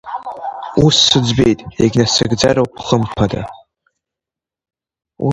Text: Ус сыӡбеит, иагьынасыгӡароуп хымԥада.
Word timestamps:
Ус 0.85 0.97
сыӡбеит, 1.07 1.59
иагьынасыгӡароуп 1.79 2.73
хымԥада. 2.85 3.41